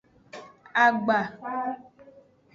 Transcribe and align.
Agba. 0.83 1.19